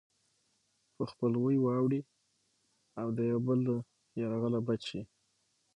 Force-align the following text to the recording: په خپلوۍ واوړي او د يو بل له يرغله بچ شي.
په 0.95 1.03
خپلوۍ 1.11 1.55
واوړي 1.61 2.01
او 2.99 3.07
د 3.17 3.19
يو 3.31 3.39
بل 3.47 3.57
له 3.67 3.75
يرغله 4.21 4.59
بچ 4.67 4.81
شي. 4.89 5.01